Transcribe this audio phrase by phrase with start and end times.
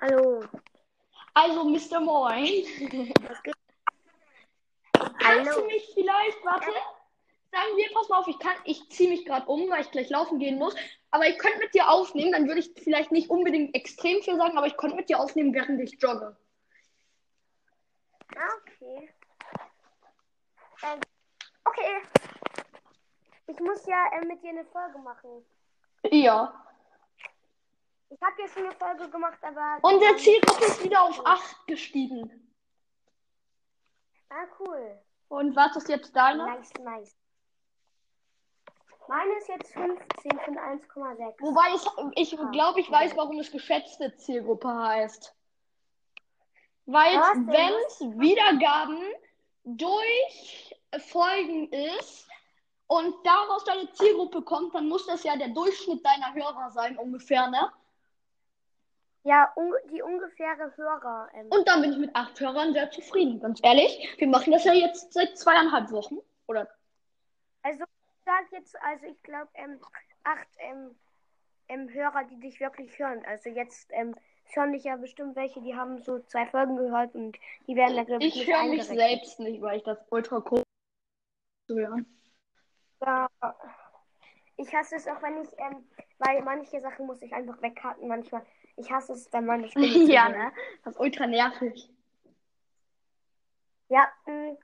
[0.00, 0.42] Hallo.
[1.34, 2.00] Also, Mr.
[2.00, 2.64] Moin.
[3.28, 3.54] Was geht?
[4.92, 5.60] Kannst Hallo.
[5.60, 6.70] du mich vielleicht, warte,
[7.50, 10.08] sagen wir, pass mal auf, ich kann, ich ziehe mich gerade um, weil ich gleich
[10.08, 10.74] laufen gehen muss.
[11.10, 14.56] Aber ich könnte mit dir aufnehmen, dann würde ich vielleicht nicht unbedingt extrem viel sagen,
[14.56, 16.36] aber ich könnte mit dir aufnehmen, während ich jogge.
[18.36, 19.10] Ah, okay.
[20.82, 21.00] Ähm,
[21.64, 22.02] okay.
[23.48, 25.44] Ich muss ja äh, mit dir eine Folge machen.
[26.10, 26.69] Ja.
[28.10, 29.78] Ich habe schon eine Folge gemacht, aber.
[29.82, 32.52] Unsere Zielgruppe ist wieder auf 8 gestiegen.
[34.28, 35.00] Ah, cool.
[35.28, 36.44] Und was ist jetzt deine?
[36.44, 37.16] Nice, nice.
[39.08, 41.40] Meine ist jetzt 15 von 1,6.
[41.40, 45.34] Wobei ich, ich glaube, ich weiß, warum es geschätzte Zielgruppe heißt.
[46.86, 49.02] Weil wenn es Wiedergaben
[49.64, 50.74] durch
[51.08, 52.28] Folgen ist
[52.86, 57.48] und daraus deine Zielgruppe kommt, dann muss das ja der Durchschnitt deiner Hörer sein, ungefähr,
[57.48, 57.72] ne?
[59.22, 61.28] Ja, un die ungefähre Hörer.
[61.34, 64.14] Ähm, Und dann bin ich mit acht Hörern sehr zufrieden, ganz ehrlich.
[64.16, 66.18] Wir machen das ja jetzt seit zweieinhalb Wochen.
[66.46, 66.68] Oder
[67.62, 69.78] also, ich sag jetzt, also ich glaube, ähm,
[70.24, 70.94] acht ähm,
[71.68, 73.22] ähm, Hörer, die dich wirklich hören.
[73.26, 74.14] Also jetzt ähm,
[74.54, 78.04] hören dich ja bestimmt welche, die haben so zwei Folgen gehört und die werden da,
[78.04, 80.62] glaube ich, ich höre mich selbst nicht, weil ich das ultra cool
[81.68, 82.06] zu hören.
[83.02, 83.28] Ja.
[84.56, 88.44] Ich hasse es auch, wenn ich, ähm, weil manche Sachen muss ich einfach wegkarten manchmal.
[88.76, 90.52] Ich hasse es, wenn meine Stimme zu ja, ne?
[90.84, 91.90] Das ist ultra nervig.
[93.88, 94.56] Ja, mh,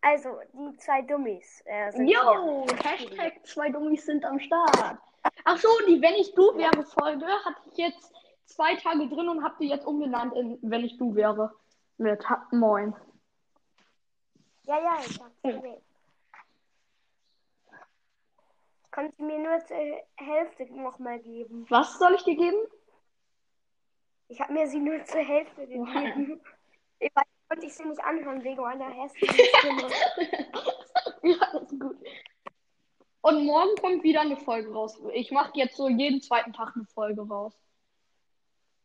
[0.00, 1.62] also die zwei Dummies.
[1.64, 2.18] Äh, sind hier.
[2.18, 4.98] Jo, Hashtag zwei Dummies sind am Start.
[5.44, 8.12] Ach so, die Wenn ich du wäre Folge hatte ich jetzt
[8.44, 11.52] zwei Tage drin und habe die jetzt umbenannt in Wenn ich du wäre.
[12.00, 12.94] Mit Moin.
[14.62, 15.82] Ja, ja, ich hab's gesehen.
[18.92, 19.76] Kannst du mir nur zur
[20.16, 21.66] Hälfte nochmal geben?
[21.68, 22.58] Was soll ich dir geben?
[24.28, 26.40] Ich habe mir sie nur zur Hälfte gegeben.
[27.00, 29.82] Ich weiß, konnte ich sie nicht anhören wegen meiner hässlichen Stimme.
[31.22, 31.96] ja, das ist gut.
[33.20, 35.00] Und morgen kommt wieder eine Folge raus.
[35.12, 37.54] Ich mache jetzt so jeden zweiten Tag eine Folge raus.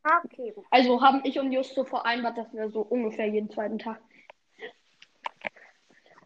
[0.04, 0.54] Ah, okay.
[0.70, 4.00] Also haben ich und Justo vereinbart, dass wir so ungefähr jeden zweiten Tag.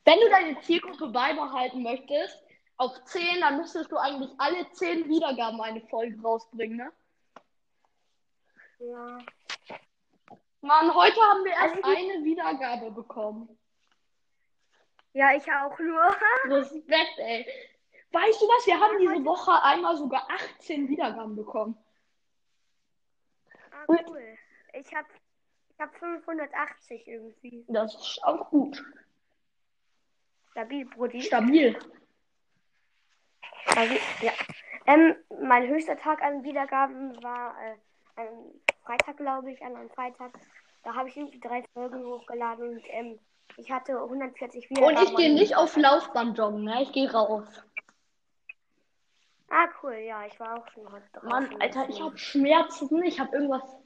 [0.03, 2.37] Wenn du deine Zielgruppe beibehalten möchtest,
[2.77, 6.91] auf 10, dann müsstest du eigentlich alle 10 Wiedergaben eine Folge rausbringen, ne?
[8.79, 9.17] Ja.
[10.61, 13.57] Mann, heute haben wir erst Also eine Wiedergabe bekommen.
[15.13, 16.15] Ja, ich auch nur.
[16.45, 17.45] Respekt, ey.
[18.11, 18.67] Weißt du was?
[18.67, 21.77] Wir haben diese Woche einmal sogar 18 Wiedergaben bekommen.
[23.71, 24.37] Ah, cool.
[24.73, 25.05] Ich hab,
[25.69, 27.65] ich hab 580 irgendwie.
[27.67, 28.83] Das ist auch gut.
[30.51, 31.21] Stabil, Brudi.
[31.21, 31.79] Stabil.
[33.67, 34.33] Stabil, ja.
[34.85, 37.75] Ähm, mein höchster Tag an Wiedergaben war äh,
[38.15, 40.31] ein Freitag, glaube ich, an einem Freitag.
[40.83, 43.19] Da habe ich irgendwie drei Folgen hochgeladen und ähm,
[43.57, 44.97] ich hatte 140 Wiedergaben.
[44.97, 46.81] Und ich gehe nicht auf Laufband joggen, ne?
[46.83, 47.45] Ich gehe raus.
[49.49, 51.29] Ah, cool, ja, ich war auch schon heute draußen.
[51.29, 53.03] Mann, Alter, ich habe Schmerzen.
[53.03, 53.77] Ich habe irgendwas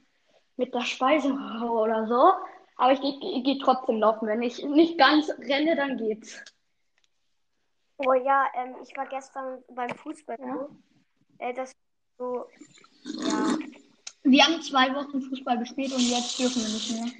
[0.56, 2.32] mit der Speiseröhre oder so.
[2.76, 4.28] Aber ich gehe geh, geh trotzdem laufen.
[4.28, 6.42] Wenn ich nicht ganz renne, dann geht's.
[7.96, 10.36] Oh ja, ähm, ich war gestern beim Fußball.
[10.38, 10.68] Ja.
[11.38, 11.72] Äh, das
[12.18, 12.46] so,
[13.04, 13.56] ja.
[14.24, 17.10] Wir haben zwei Wochen Fußball gespielt und jetzt dürfen wir nicht mehr.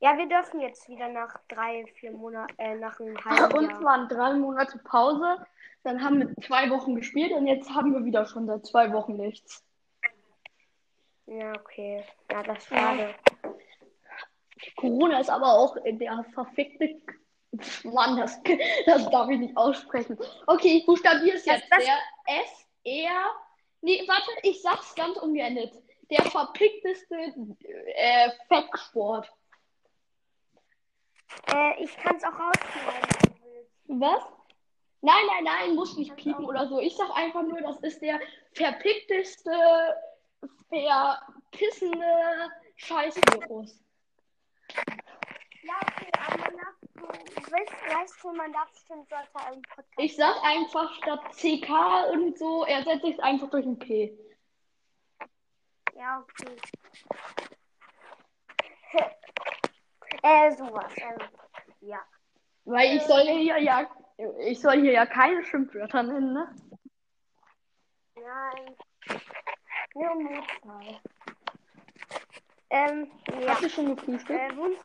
[0.00, 3.82] Ja, wir dürfen jetzt wieder nach drei, vier Monaten, äh, nach einem halben Uns Jahr.
[3.84, 5.46] waren drei Monate Pause.
[5.82, 9.16] Dann haben wir zwei Wochen gespielt und jetzt haben wir wieder schon seit zwei Wochen
[9.16, 9.62] nichts.
[11.26, 12.04] Ja, okay.
[12.30, 13.14] Ja, das ist schade.
[14.76, 17.00] Corona ist aber auch der verfickte.
[17.84, 18.40] Mann, das,
[18.86, 20.18] das darf ich nicht aussprechen.
[20.46, 21.66] Okay, ich buchstabiere es Das- jetzt.
[21.70, 21.98] das- Der
[22.42, 23.30] S, R.
[23.84, 25.74] Nee, warte, ich sag's ganz umgeendet.
[26.10, 27.34] Der verpickteste
[27.94, 29.30] äh, Fettsport.
[31.52, 33.36] Äh, ich kann es auch rausschneiden.
[33.88, 34.22] Was?
[35.02, 36.80] Nein, nein, nein, muss nicht piepen oder so.
[36.80, 38.18] Ich sag einfach nur, das ist der
[38.54, 39.52] verpickteste,
[40.70, 43.84] verpissende Scheißvirus.
[45.62, 46.10] Ja, okay,
[47.06, 49.92] du weißt, weißt du, man darf bestimmt sollte einen Podcast.
[49.98, 54.18] Ich sag einfach statt CK und so, ersetze ich es einfach durch ein P.
[55.94, 56.56] Ja, okay.
[60.22, 60.92] äh, sowas.
[60.96, 61.18] Ähm,
[61.80, 62.00] ja.
[62.64, 63.88] Weil ich soll hier ja,
[64.40, 66.54] ich soll hier ja keine Schimpfwörter nennen, ne?
[68.16, 68.76] Nein.
[69.94, 71.00] Nur im Notfall.
[72.70, 73.10] Ähm,
[73.40, 73.50] ja.
[73.50, 74.52] Hast du schon gefrühstückt?
[74.52, 74.76] Äh.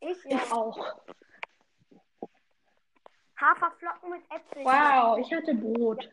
[0.00, 0.36] Ich, ja.
[0.36, 0.78] ich auch.
[3.40, 4.64] Haferflocken mit Äpfeln.
[4.64, 6.08] Wow, ich hatte Brot.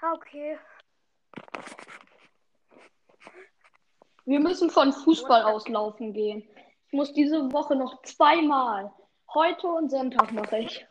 [0.00, 0.58] Ah, Okay.
[4.24, 6.48] Wir müssen von Fußball aus laufen gehen.
[6.86, 8.92] Ich muss diese Woche noch zweimal.
[9.34, 10.86] Heute und Sonntag mache ich.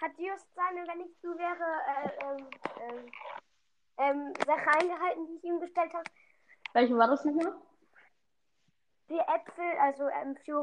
[0.00, 2.50] Hat Just seine, wenn ich du wäre, äh, ähm,
[2.80, 3.12] ähm,
[3.98, 6.04] ähm, Sache eingehalten, die ich ihm gestellt habe?
[6.72, 7.54] Welche war das nochmal?
[9.08, 10.60] Die Äpfel, also ähm, vier,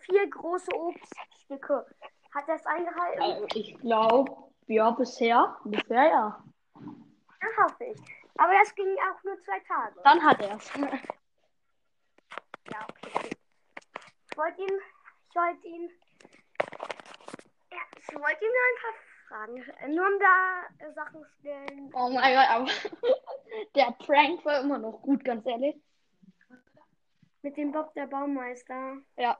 [0.00, 1.86] vier große Obststücke.
[2.34, 3.22] Hat er es eingehalten?
[3.22, 4.36] Also ich glaube,
[4.66, 5.56] ja, bisher.
[5.64, 6.44] Bisher ja.
[6.74, 8.00] Ja, hoffe ich.
[8.36, 10.00] Aber das ging auch nur zwei Tage.
[10.04, 10.72] Dann hat er es.
[12.70, 13.30] Ja, okay.
[14.30, 14.78] Ich wollte ihn,
[15.30, 15.90] ich wollte ihn,
[17.72, 18.94] ja, ich wollte ihn nur ein paar
[19.26, 21.90] Fragen, äh, nur um da äh, Sachen stellen.
[21.94, 22.66] Oh mein Gott, aber
[23.74, 25.76] der Prank war immer noch gut, ganz ehrlich.
[27.42, 28.98] Mit dem Bob der Baumeister.
[29.16, 29.38] Ja.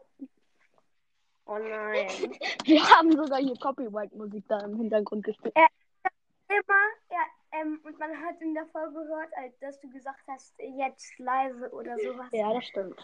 [1.47, 2.09] Oh nein.
[2.65, 5.55] Wir haben sogar hier Copyright-Musik da im Hintergrund gespielt.
[5.56, 10.55] Immer, ja, ähm, und man hat in der Folge gehört, als dass du gesagt hast,
[10.59, 12.29] jetzt leise oder sowas.
[12.33, 12.99] Ja, das stimmt.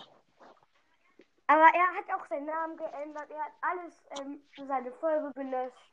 [1.47, 3.31] Aber er hat auch seinen Namen geändert.
[3.31, 5.93] Er hat alles ähm, für seine Folge gelöscht.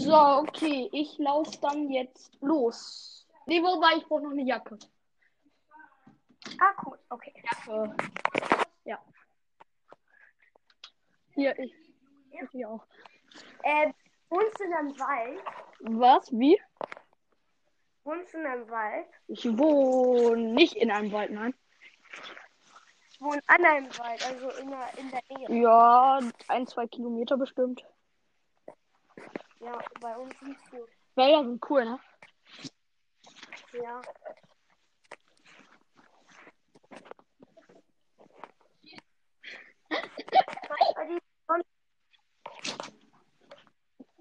[0.00, 3.25] So, okay, ich laufe dann jetzt los.
[3.46, 4.76] Nee, wobei, ich brauche noch eine Jacke.
[6.60, 6.98] Ah, cool.
[7.08, 7.32] Okay.
[7.44, 7.96] Jacke.
[8.84, 9.02] Ja.
[11.34, 11.72] Hier, ich.
[12.30, 12.84] Ich hier auch.
[13.62, 13.92] Äh,
[14.28, 15.40] wohnst du in einem Wald?
[15.80, 16.30] Was?
[16.32, 16.60] Wie?
[18.04, 19.06] Wohnst du in einem Wald?
[19.28, 21.54] Ich wohne nicht in einem Wald, nein.
[23.10, 25.62] Ich wohne an einem Wald, also in der, in der Nähe.
[25.62, 27.84] Ja, ein, zwei Kilometer bestimmt.
[29.60, 30.86] Ja, bei uns nicht so.
[31.14, 32.00] Wälder sind cool, ne?
[33.72, 34.00] Ja.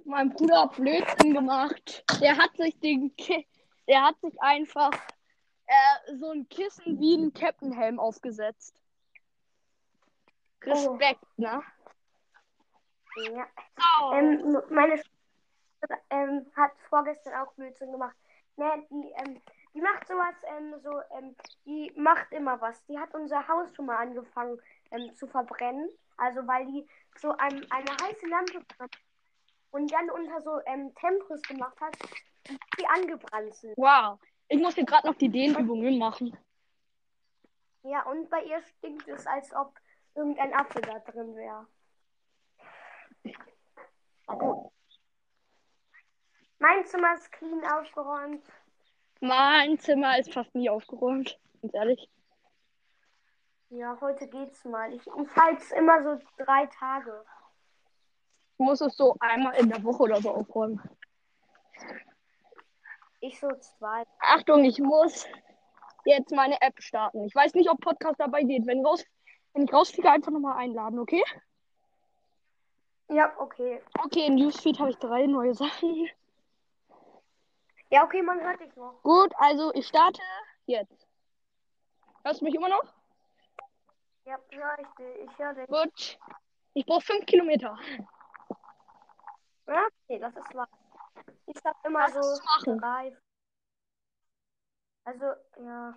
[0.03, 2.03] Mein Bruder hat Blödsinn gemacht.
[2.21, 3.47] Der hat sich den Ki
[3.87, 4.91] der hat sich einfach
[5.67, 8.81] äh, so ein Kissen wie ein Captain-Helm aufgesetzt.
[10.63, 11.61] Respekt, ne?
[13.17, 13.47] Ja.
[14.01, 14.13] Oh.
[14.13, 18.15] Ähm, meine Schwester ähm, hat vorgestern auch Blödsinn gemacht.
[18.57, 19.41] Ne, die, ähm,
[19.73, 21.35] die macht sowas, ähm, so, ähm,
[21.65, 22.83] die macht immer was.
[22.85, 24.59] Die hat unser Haus schon mal angefangen
[24.91, 25.89] ähm, zu verbrennen.
[26.17, 26.87] Also weil die
[27.17, 28.63] so ein, eine heiße Lampe
[29.71, 31.97] und dann unter so ähm, Tempris gemacht hat,
[32.79, 33.73] die angebrannt sind.
[33.77, 34.19] Wow.
[34.47, 36.37] Ich muss hier gerade noch die Dehnübungen machen.
[37.83, 39.73] Ja, und bei ihr stinkt es, als ob
[40.15, 41.67] irgendein Apfel da drin wäre.
[46.59, 48.43] Mein Zimmer ist clean aufgeräumt.
[49.19, 51.39] Mein Zimmer ist fast nie aufgeräumt.
[51.61, 52.09] Ganz ehrlich.
[53.69, 54.93] Ja, heute geht's mal.
[54.93, 55.05] Ich,
[55.35, 57.25] halte es immer so drei Tage.
[58.53, 60.81] Ich muss es so einmal in der Woche oder so aufräumen.
[63.19, 64.03] Ich so zwei.
[64.19, 65.27] Achtung, ich muss
[66.05, 67.25] jetzt meine App starten.
[67.25, 68.65] Ich weiß nicht, ob Podcast dabei geht.
[68.65, 69.03] Wenn, raus,
[69.53, 71.23] wenn ich rausfliege, einfach nochmal einladen, okay?
[73.09, 73.81] Ja, okay.
[74.03, 76.07] Okay, in Newsfeed habe ich drei neue Sachen.
[77.91, 79.01] Ja, okay, man hört dich noch.
[79.03, 80.21] Gut, also ich starte
[80.65, 81.07] jetzt.
[82.23, 82.93] Hörst du mich immer noch?
[84.25, 85.29] Ja, hör ich.
[85.29, 85.67] Ich höre dich.
[85.67, 86.19] Gut.
[86.73, 87.77] Ich brauche fünf Kilometer.
[89.67, 90.67] Ja, okay, das ist wahr.
[91.45, 92.79] Ich sag immer zu so machen.
[92.79, 93.17] drei.
[95.05, 95.25] Also,
[95.59, 95.93] ja.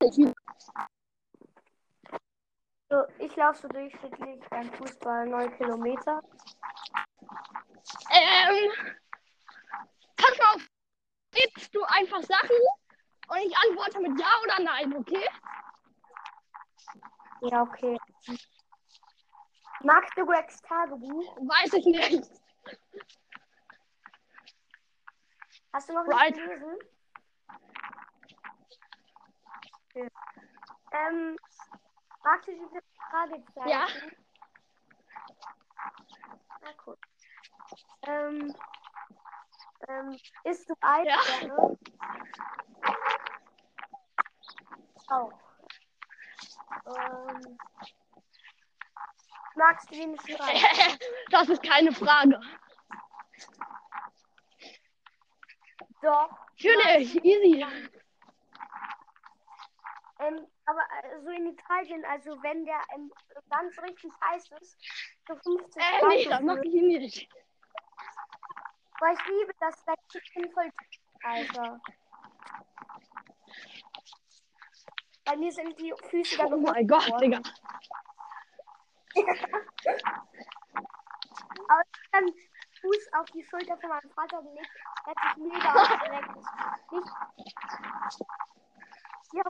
[0.00, 0.28] Ich bin.
[0.30, 0.34] Ich,
[2.90, 6.22] so, ich laufe so durchschnittlich beim Fußball 9 Kilometer.
[8.10, 8.70] Ähm,
[10.16, 10.68] pass mal auf.
[11.32, 12.56] Gibst du einfach Sachen
[13.28, 15.24] und ich antworte mit Ja oder Nein, okay?
[17.42, 17.98] Ja, okay.
[19.80, 21.36] Magst du Gregs Tagebuch?
[21.36, 22.30] Weiß ich nicht.
[25.72, 26.34] Hast du noch Right.
[26.34, 26.78] nicht gelesen?
[29.90, 30.08] Okay.
[30.92, 31.36] Ähm,
[32.24, 33.68] magst du diese Fragezeichen?
[33.68, 33.86] Ja.
[36.62, 36.96] Na cool.
[38.06, 38.54] Ähm,
[39.88, 41.78] ähm, isst du Eisbeere?
[45.08, 45.32] Auch.
[46.86, 47.58] Ähm,
[49.56, 50.56] magst du den Schrein?
[51.30, 52.40] Das ist keine Frage.
[56.00, 56.30] Doch.
[56.62, 57.66] Natürlich, easy.
[60.20, 63.12] Ähm, aber äh, so in Italien, also wenn der ähm,
[63.50, 64.78] ganz richtig heiß ist,
[65.26, 67.28] so 50 Äh, Grad nee, das mache ich nicht.
[69.00, 70.70] Weil ich liebe das, da Chicken voll
[71.22, 71.80] Alter.
[75.24, 77.40] Bei mir sind die Füße dann Oh mein Gott, Digga.
[81.68, 82.32] Aber ich dann
[82.80, 84.70] Fuß auf die Schulter von meinem Vater gelegt.
[85.06, 86.36] Er hat sich mega aufgeregt.
[86.92, 87.08] Nicht.
[89.32, 89.42] Ja,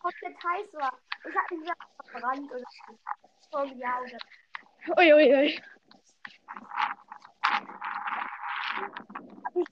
[0.00, 0.98] komplett heiß war.
[1.28, 1.64] Ich hab ihn
[2.06, 2.98] verbrannt oder so.
[3.50, 4.18] Vor die Augen.
[4.96, 5.28] Uiuiui.
[5.28, 5.62] Ui, ui.
[9.54, 9.66] Ich,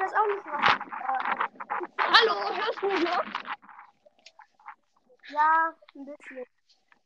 [0.00, 0.68] weiß auch nicht, was.
[0.68, 1.38] Äh,
[1.98, 3.24] Hallo, hörst du mich noch?
[5.30, 6.44] ja, ein bisschen.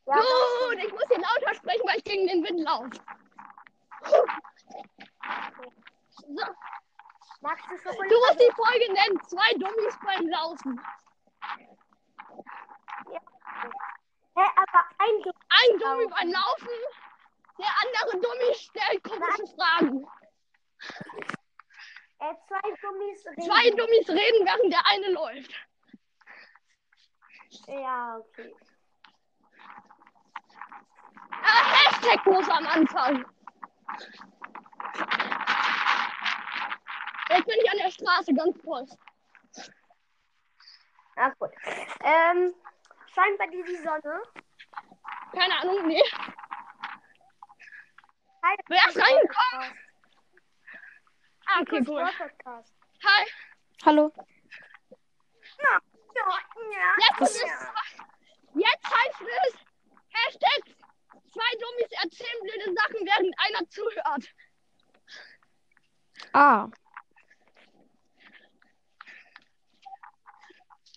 [0.07, 2.91] Ja, Gut, ich muss hier lauter sprechen, weil ich gegen den Wind laufe.
[6.26, 6.45] So,
[7.41, 8.09] magst du Schokolade?
[8.09, 9.21] du musst die Folge nennen.
[9.25, 10.81] Zwei Dummies beim Laufen.
[14.35, 15.35] Hä, aber ein Dumm.
[15.50, 16.69] Ein Dummy beim Laufen,
[17.59, 20.07] der andere Dummy stellt komische Fragen.
[22.19, 23.43] Äh, zwei Gummis reden.
[23.43, 25.53] Zwei Dummies reden, während der eine läuft.
[27.67, 28.55] Ja, okay.
[31.31, 33.25] Ah, Hashtag muss am Anfang.
[37.29, 38.87] Jetzt bin ich an der Straße ganz voll.
[41.17, 41.51] Na gut.
[42.01, 42.55] Ähm,
[43.13, 44.23] scheint bei dir die Sonne?
[45.33, 46.03] Keine Ahnung, nee.
[48.69, 49.79] Wer ist reingekommen?
[51.47, 52.05] Ah, okay, cool.
[52.19, 52.73] Podcast.
[53.05, 53.27] Hi.
[53.85, 54.13] Hallo.
[55.59, 55.81] Ja,
[56.15, 57.45] ja, Jetzt, ist
[58.55, 59.55] jetzt heißt es
[60.13, 60.77] Hashtag
[61.33, 64.35] zwei Dummies erzählen blöde Sachen, während einer zuhört.
[66.33, 66.69] Ah.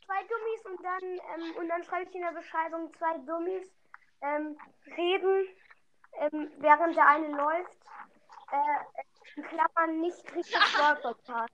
[0.06, 3.72] Zwei Dummies und dann, ähm, und dann schreibe ich in der Beschreibung zwei Dummies
[4.22, 4.58] ähm,
[4.98, 5.48] reden,
[6.20, 7.78] ähm, während der eine läuft.
[8.52, 9.02] Äh,
[9.36, 10.56] in Klammern nicht richtig
[11.02, 11.54] Podcast.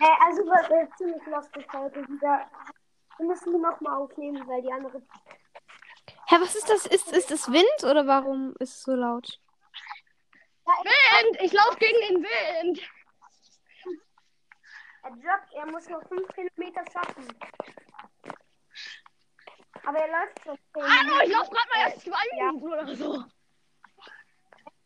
[0.00, 2.50] Äh, also war äh, ziemlich lustig heute wieder.
[3.16, 5.00] Wir müssen die nochmal aufnehmen, weil die andere.
[6.26, 6.86] Hä, was ist das?
[6.86, 9.40] Ist, ist das Wind oder warum ist es so laut?
[10.66, 12.90] Ja, Wind, ich laufe gegen den Wind.
[15.02, 17.28] er joggt, er muss noch 5 Kilometer schaffen.
[19.86, 22.46] Aber er läuft schon 10 Hallo, ich laufe gerade mal erst zwei Ja.
[22.52, 23.24] Minuten oder so.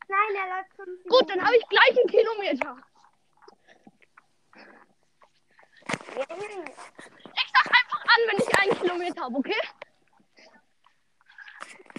[0.09, 2.77] Nein, er läuft 5 Gut, dann habe ich gleich einen Kilometer.
[6.17, 9.61] Ich sag einfach an, wenn ich einen Kilometer habe, okay?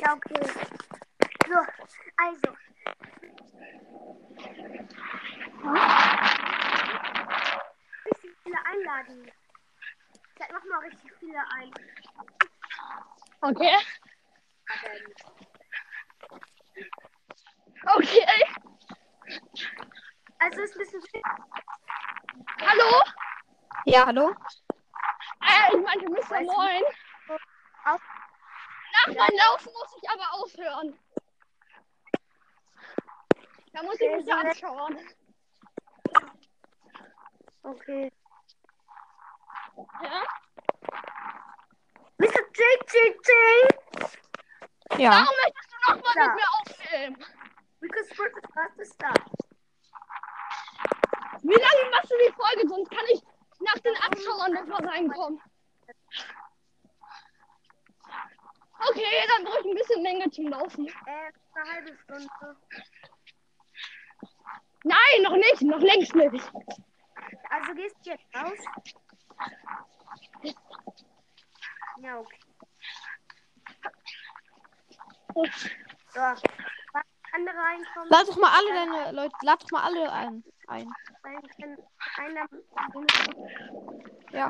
[0.02, 0.42] Ja, okay.
[1.48, 1.60] So,
[2.18, 2.58] also.
[8.06, 9.32] Richtig viele einladen.
[10.40, 11.72] Ich mach mal richtig viele ein.
[13.42, 13.78] Okay.
[17.96, 18.26] Okay.
[20.40, 21.22] Also ist ein bisschen viel.
[22.62, 23.02] Hallo?
[23.86, 24.36] Ja, hallo?
[25.42, 26.42] Äh, ich meinte Mr.
[26.42, 26.84] Moin.
[27.86, 28.02] Auf.
[28.92, 31.00] Nach meinem Laufen muss ich aber aufhören.
[33.72, 34.98] Da muss ich mich ja anschauen.
[37.64, 38.12] Okay.
[40.02, 40.24] Ja?
[42.20, 42.42] Mr.
[42.54, 43.30] JJJ!
[44.98, 45.12] Ja.
[45.12, 46.28] Warum möchtest du nochmal Ja.
[46.28, 47.26] mit mir aufnehmen?
[47.80, 49.02] Because we're the fastest.
[51.42, 52.68] Wie lange machst du die Folge?
[52.68, 53.22] Sonst kann ich
[53.62, 55.42] nach den Abschauern nochmal reinkommen.
[58.82, 60.88] Okay, dann brauche ich ein bisschen länger zum Laufen.
[60.88, 62.58] Äh, eine halbe Stunde.
[64.84, 65.62] Nein, noch nicht.
[65.62, 66.52] Noch längst nicht.
[67.50, 68.58] Also gehst du jetzt raus?
[72.02, 72.40] Ja, okay.
[76.14, 76.20] So.
[77.32, 78.10] Andere reinkommen?
[78.10, 80.44] Lad doch mal alle deine Leute, lad doch mal alle ein.
[80.68, 80.92] ein.
[82.18, 82.48] Einer
[84.32, 84.50] Ja.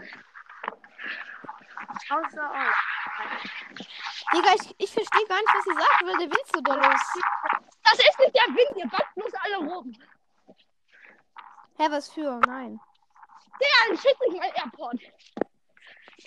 [2.10, 2.76] außer euch.
[4.34, 7.22] Digga, ich, ich verstehe gar nicht, was ihr sagt, weil der Wind so doll ist.
[7.84, 8.78] Das ist nicht der Wind.
[8.78, 9.94] Ihr backt bloß alle rum.
[11.78, 12.40] Hä, was für?
[12.46, 12.80] Nein.
[13.60, 15.00] Der schickt nicht mein Airport.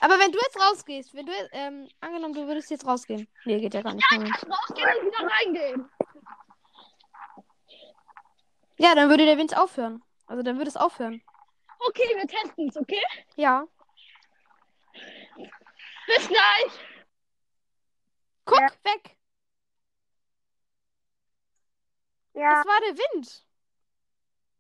[0.01, 3.29] Aber wenn du jetzt rausgehst, wenn du, ähm, angenommen, du würdest jetzt rausgehen.
[3.45, 4.05] Nee, geht ja gar nicht.
[4.13, 4.35] Moment.
[4.35, 5.91] Rausgehen und wieder reingehen.
[8.79, 10.03] Ja, dann würde der Wind aufhören.
[10.27, 11.23] Also dann würde es aufhören.
[11.81, 13.03] Okay, wir testen es, okay?
[13.37, 13.67] Ja.
[16.07, 16.73] Bis gleich.
[18.45, 18.69] Guck, Ja.
[18.85, 19.17] weg.
[22.35, 23.45] Ja, Das war der Wind.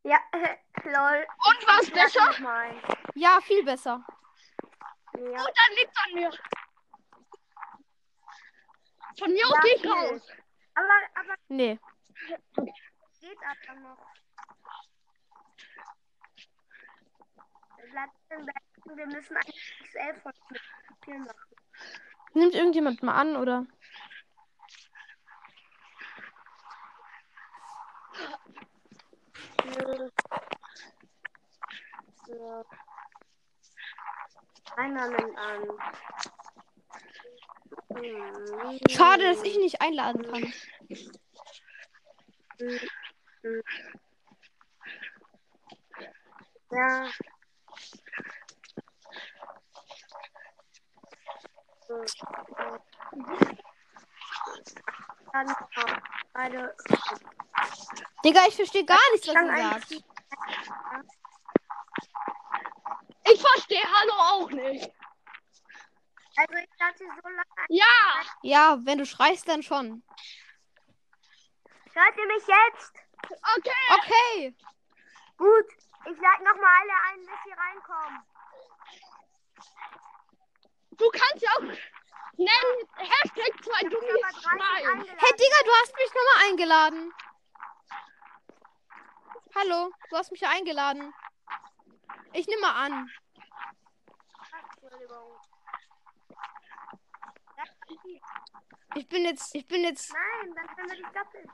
[0.04, 0.18] ja,
[0.84, 1.26] lol.
[1.48, 2.86] Und was Ich lass besser?
[3.14, 4.04] Ja, viel besser.
[5.18, 5.44] Ja.
[5.44, 6.30] Gut, dann liegt's an mir.
[9.18, 9.90] Von mir aus Ja, gehe ich viel.
[9.92, 10.22] raus.
[10.74, 11.78] Aber, aber Nee.
[13.20, 13.98] geht aber noch.
[18.96, 20.32] Wir müssen eigentlich XL von
[21.02, 21.56] Spielen machen.
[22.34, 23.66] Nimmt irgendjemand mal an, oder?
[32.26, 32.34] So.
[32.34, 32.64] Einer
[35.08, 35.62] nimmt an.
[37.94, 38.78] Hm.
[38.88, 40.52] Schade, dass ich nicht einladen kann.
[46.70, 47.08] Ja.
[58.24, 59.72] Digga, ich verstehe gar nichts, was ein.
[59.72, 60.04] sagt.
[63.30, 64.90] Ich verstehe Hallo auch nicht.
[66.36, 67.66] Also ich lasse so lange.
[67.68, 70.02] Ja, Ja, wenn du schreist, dann schon.
[71.92, 72.92] Hört ihr mich jetzt?
[73.56, 73.98] okay.
[73.98, 74.56] Okay.
[75.36, 75.66] Gut.
[76.04, 78.22] Ich lade nochmal alle ein, bis sie reinkommen.
[80.92, 81.60] Du kannst ja auch
[82.38, 84.60] nennen Hashtag zwei Ich Dummies bin aber 30 schreien.
[84.88, 85.18] eingeladen.
[85.18, 87.14] Hey, Digga, du hast mich nochmal eingeladen.
[89.54, 91.12] Hallo, du hast mich ja eingeladen.
[92.32, 93.10] Ich nehme mal an.
[98.94, 100.12] Ich bin jetzt, ich bin jetzt.
[100.12, 101.50] Nein, dann können wir dich doppeln.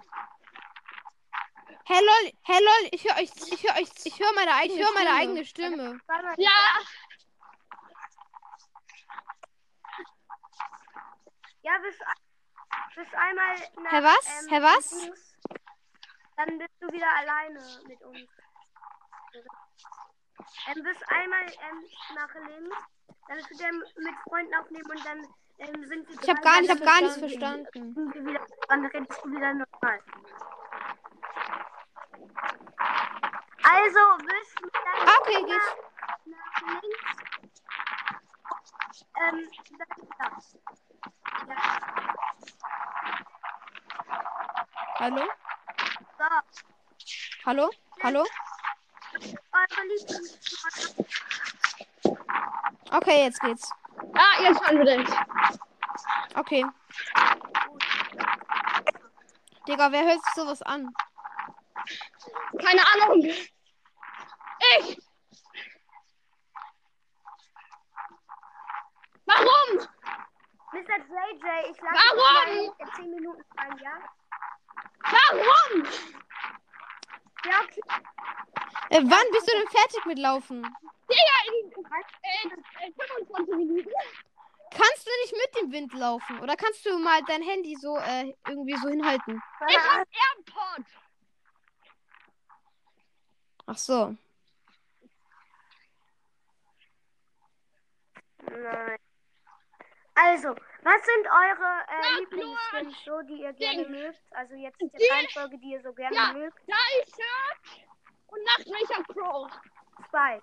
[1.85, 4.87] Hey lol, hey lol, ich höre euch, ich höre euch, ich höre meine eigene, ich
[4.87, 6.01] höre meine eigene Stimme.
[6.37, 6.51] Ja,
[11.69, 11.99] Ja, bis,
[12.97, 14.27] bis einmal nach, Herr was?
[14.27, 15.11] Ähm, Herr was?
[16.37, 18.29] Dann bist du wieder alleine mit uns.
[20.69, 22.77] Ähm, bis einmal ähm, nach links.
[23.29, 25.19] Dann du dann mit Freunden aufnehmen und dann
[25.59, 27.95] ähm, sind wir Ich habe gar nicht, habe gar nichts verstanden.
[27.95, 30.01] Sind wir wieder, dann redest du wieder normal.
[33.65, 35.67] Also, bis dann Ah, okay, nach, geht.
[36.27, 37.19] nach links.
[39.21, 40.59] Ähm, dann das.
[41.49, 41.57] Ja.
[45.01, 45.25] Hallo?
[46.19, 46.25] So.
[47.45, 47.71] Hallo?
[48.03, 48.25] Hallo?
[52.91, 53.71] Okay, jetzt geht's.
[54.15, 55.09] ja, jetzt hören wir dich.
[56.35, 56.65] Okay.
[59.67, 60.93] Digga, wer hört sich sowas an?
[62.65, 63.23] Keine Ahnung.
[63.23, 64.99] Ich.
[69.27, 69.89] Warum?
[70.73, 70.99] Mr.
[70.99, 72.55] JJ, ich lade Warum?
[72.55, 73.93] dich in 10 Minuten ein, ja?
[75.03, 75.85] Warum?
[77.45, 77.81] Ja, okay.
[78.91, 80.63] Äh, wann bist du denn fertig mit Laufen?
[80.63, 83.91] Digga, in äh, äh, 25 Minuten.
[84.71, 86.41] Kannst du nicht mit dem Wind laufen?
[86.41, 89.43] Oder kannst du mal dein Handy so äh, irgendwie so hinhalten?
[89.69, 90.87] Ich hab AirPod.
[93.67, 94.15] Ach so.
[98.43, 98.99] Nein.
[100.15, 103.91] Also, was sind eure äh, Na, Lieblingsskins, so, die ihr gerne Ding.
[103.93, 104.19] mögt?
[104.33, 106.33] Also jetzt die Die- Reihenfolge, die ihr so gerne Ja.
[106.33, 106.59] mögt.
[106.67, 107.88] Da ist Search
[108.29, 109.49] und Nachtwächter Pro.
[110.11, 110.41] Zwei.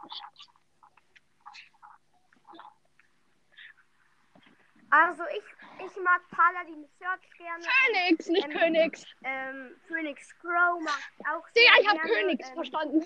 [4.92, 7.64] Also ich, ich mag Paladin Search gerne.
[7.64, 9.04] Phoenix, nicht Ähm, Königs.
[9.24, 12.12] Ähm, Phoenix Crow mag ich auch sehr ich hab gerne.
[12.12, 13.06] Königs ähm, verstanden.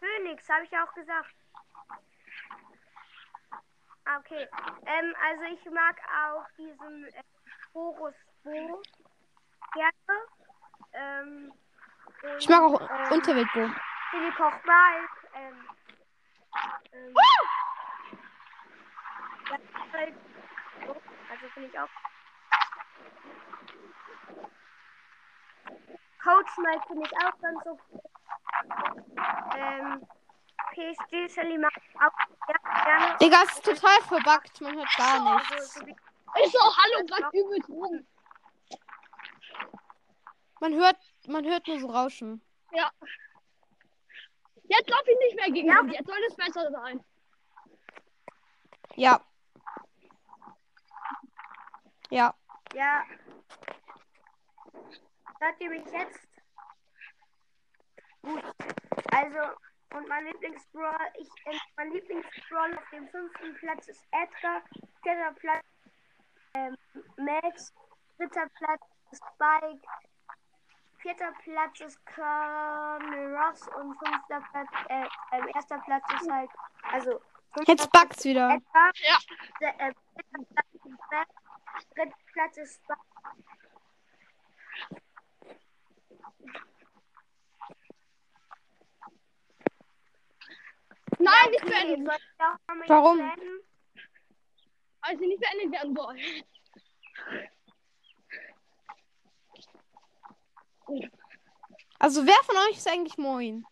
[0.00, 1.34] Phoenix, habe ich auch gesagt.
[4.04, 4.48] Ah, okay.
[4.86, 7.22] Ähm, also ich mag auch diesen äh,
[7.74, 8.82] Horus Bo
[9.74, 10.18] gerne.
[10.92, 11.52] Ähm,
[12.38, 13.70] Ich mag auch ähm, Unterweltbo.
[14.10, 15.08] Chili Koch Mike.
[15.34, 15.68] Ähm,
[16.92, 17.14] ähm,
[19.50, 19.58] ja,
[20.86, 20.92] so.
[21.30, 21.88] Also finde ich auch.
[26.22, 27.78] Coach Mike finde ich auch ganz so.
[29.56, 30.06] Ähm,
[30.72, 32.12] PSG Shelly mag auch
[32.46, 33.16] sehr gerne.
[33.18, 34.60] Digga, es ist total verbuggt.
[34.60, 35.74] Man hört gar Also, nichts.
[35.74, 35.92] so wie
[36.44, 38.06] Ist so, hallo, grad übelst rum.
[40.60, 40.96] Man hört,
[41.28, 42.42] man hört nur so Rauschen.
[42.72, 42.90] Ja.
[44.64, 45.80] Jetzt lauf ich nicht mehr gegen Ja.
[45.80, 45.90] ihn.
[45.90, 47.04] Jetzt soll es besser sein.
[48.96, 49.20] Ja.
[52.10, 52.34] Ja.
[52.74, 53.04] Ja.
[55.40, 56.28] Hört ihr mich jetzt?
[58.22, 58.42] Gut.
[59.12, 59.56] Also,
[59.94, 64.62] und mein Lieblingsbrawl, ich, äh, mein Lieblingsbrawl auf dem fünften Platz ist Edgar,
[65.02, 65.64] vierter Platz
[66.54, 66.76] ähm,
[67.16, 67.72] Max,
[68.18, 69.86] dritter Platz ist Spike,
[70.98, 76.50] vierter Platz ist Colonel Ross und fünfter Platz, äh, ähm, erster Platz ist halt,
[76.92, 77.20] also
[77.66, 78.50] Jetzt bugt's wieder.
[78.50, 79.18] Edgar, Ja.
[79.60, 83.00] der, äh, vierter Platz ist Max, dritter Platz ist Spike.
[91.18, 91.86] Nein, nicht okay.
[91.86, 92.10] beenden.
[92.10, 92.16] Auch
[92.68, 93.18] noch mal Warum?
[95.00, 96.16] Weil sie nicht beendet werden soll.
[101.98, 103.64] Also, wer von euch ist eigentlich Moin?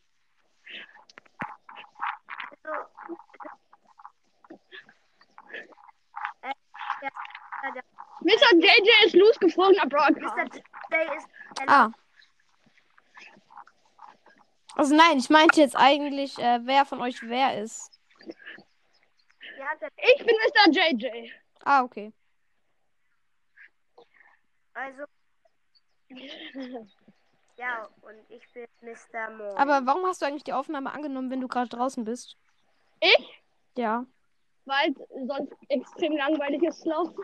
[8.20, 8.55] Mr.
[8.55, 10.62] JJ ist losgeflogener Broadcast.
[11.66, 11.90] Ah.
[14.74, 17.90] Also, nein, ich meinte jetzt eigentlich, äh, wer von euch wer ist.
[19.96, 20.70] Ich bin Mr.
[20.70, 21.33] JJ.
[21.64, 22.12] Ah, okay.
[24.76, 25.05] also
[27.56, 29.30] ja, und ich bin Mr.
[29.30, 29.56] Mo.
[29.56, 32.36] Aber warum hast du eigentlich die Aufnahme angenommen, wenn du gerade draußen bist?
[33.00, 33.42] Ich?
[33.76, 34.04] Ja.
[34.64, 37.22] Weil es sonst extrem langweilig ist laufen.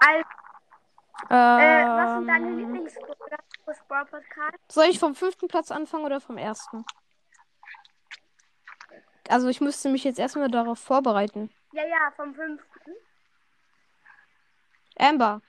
[0.00, 0.24] Also,
[1.28, 4.58] äh, was sind deine Ähm, Lieblings-Brawl-Podcast?
[4.68, 6.84] soll ich vom fünften Platz anfangen oder vom ersten?
[9.28, 11.50] Also ich müsste mich jetzt erstmal darauf vorbereiten.
[11.72, 12.71] Ja, ja, vom fünften.
[14.98, 15.40] Amber.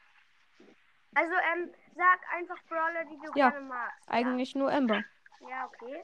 [1.15, 4.09] Also, ähm, sag einfach Brawler, die du Ja, gerne magst.
[4.09, 5.03] Eigentlich nur Amber.
[5.41, 6.03] Ja, ja okay.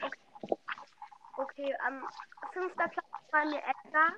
[0.00, 0.18] Okay,
[1.36, 2.06] okay am
[2.52, 4.12] fünfter Platz bei mir Edgar.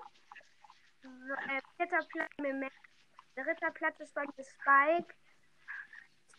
[1.03, 2.71] So, Äh, vierter Platz bei mir.
[3.37, 5.15] Dritter Platz ist bei mir Spike.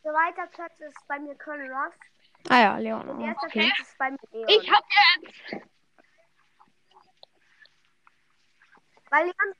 [0.01, 1.93] Zweiter Platz ist bei mir Colonel Ross.
[2.49, 3.09] Ah ja, Leon.
[3.09, 3.67] Und erster Okay.
[3.67, 4.49] Platz ist bei mir Leon.
[4.49, 4.83] Ich hab
[5.21, 5.65] jetzt.
[9.09, 9.53] Weil Leon,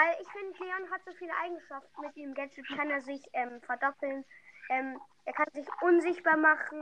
[0.00, 2.00] weil ich finde, Leon hat so viele Eigenschaften.
[2.00, 4.24] Mit dem Gadget kann er sich ähm, verdoppeln.
[4.70, 6.80] Ähm, er kann sich unsichtbar machen.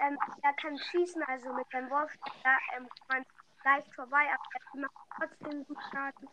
[0.00, 3.26] Ähm, er kann schießen, also mit seinem Wurfstab da, ähm, kann man
[3.64, 6.28] leicht vorbei, aber er macht trotzdem gut Schaden.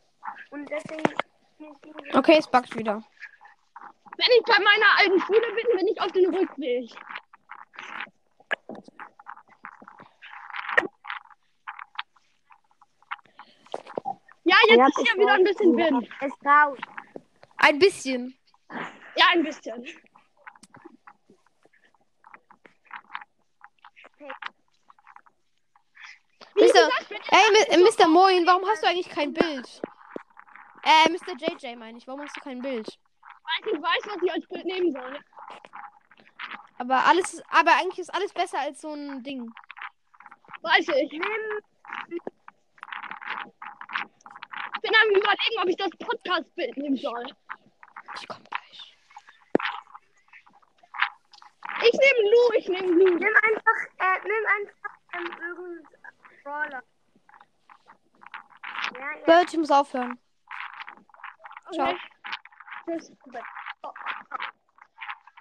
[0.51, 1.03] Und deswegen
[2.13, 3.01] Okay, es buggt wieder.
[4.17, 6.91] Wenn ich bei meiner alten Schule bin, bin ich auf den Rückweg.
[14.45, 16.07] Ja, jetzt ist ja wieder ein bisschen Wind.
[16.21, 16.77] Ist raus.
[17.57, 18.37] Ein bisschen.
[19.15, 19.85] Ja, ein bisschen.
[26.55, 26.89] Mr.
[27.31, 28.07] Ey, Mi- äh, Mr.
[28.07, 29.81] Moin, warum hast du eigentlich kein Bild?
[30.83, 31.35] Äh, Mr.
[31.37, 32.07] JJ meine ich.
[32.07, 32.87] Warum hast du kein Bild?
[33.43, 35.19] Weil ich weiß, was ich als Bild nehmen soll.
[36.77, 39.51] Aber alles ist, aber eigentlich ist alles besser als so ein Ding.
[40.61, 41.11] Weiß ich.
[41.11, 41.21] Nimm
[42.09, 42.21] Ich
[44.85, 47.25] bin am überlegen, ob ich das Podcast-Bild nehmen soll.
[48.19, 48.97] Ich komm gleich.
[51.83, 53.17] Ich nehme Lu, ich nehme Lu.
[53.17, 55.87] Nimm einfach, äh, nimm einfach ähm, irgendeinen
[56.43, 56.83] Brawler.
[58.93, 59.39] Ja, ja.
[59.39, 60.19] Leute, ich muss aufhören.
[61.73, 61.89] Ciao.
[61.89, 61.97] Okay.
[62.85, 63.11] Tschüss.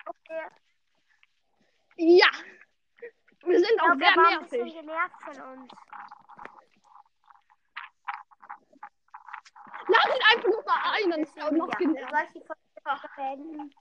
[0.07, 0.43] Okay.
[1.97, 2.27] Ja.
[3.45, 4.75] Wir sind Ich auch sehr war ein bisschen nervig.
[4.81, 5.73] genervt von uns.
[9.89, 11.79] Lass ihn einfach nur mal ein, dann ist er auch noch ja.
[11.79, 12.11] genervt.
[12.11, 12.47] Soll ich die
[12.83, 13.75] Folge beenden?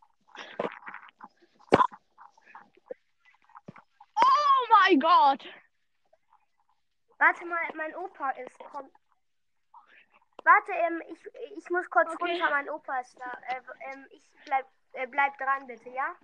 [4.15, 5.45] Oh mein Gott.
[7.19, 8.57] Warte mal, mein Opa ist.
[8.59, 8.89] Komm.
[10.43, 11.25] Warte, ähm, ich,
[11.57, 12.31] ich muss kurz Okay.
[12.31, 13.31] runter, mein Opa ist da.
[13.47, 13.61] Äh,
[13.91, 16.15] ähm, ich bleib, äh, bleib dran, bitte, ja?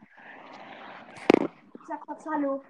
[1.74, 2.64] Ich sag kurz Hallo.